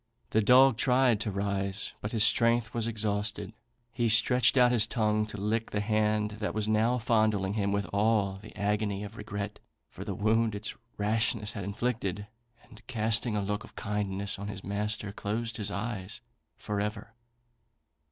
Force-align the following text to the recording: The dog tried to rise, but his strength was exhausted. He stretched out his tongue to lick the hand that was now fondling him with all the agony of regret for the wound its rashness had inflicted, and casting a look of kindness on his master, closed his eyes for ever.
The 0.31 0.41
dog 0.41 0.77
tried 0.77 1.19
to 1.21 1.29
rise, 1.31 1.93
but 2.01 2.11
his 2.11 2.23
strength 2.23 2.73
was 2.73 2.87
exhausted. 2.87 3.53
He 3.93 4.09
stretched 4.09 4.57
out 4.57 4.71
his 4.71 4.87
tongue 4.87 5.27
to 5.27 5.37
lick 5.37 5.69
the 5.69 5.79
hand 5.79 6.31
that 6.39 6.55
was 6.55 6.67
now 6.67 6.97
fondling 6.97 7.53
him 7.53 7.71
with 7.71 7.85
all 7.93 8.39
the 8.41 8.55
agony 8.55 9.03
of 9.03 9.15
regret 9.15 9.59
for 9.91 10.03
the 10.03 10.15
wound 10.15 10.55
its 10.55 10.73
rashness 10.97 11.51
had 11.51 11.63
inflicted, 11.63 12.25
and 12.63 12.81
casting 12.87 13.35
a 13.35 13.43
look 13.43 13.63
of 13.63 13.75
kindness 13.75 14.39
on 14.39 14.47
his 14.47 14.63
master, 14.63 15.11
closed 15.11 15.57
his 15.57 15.69
eyes 15.69 16.19
for 16.57 16.81
ever. 16.81 17.13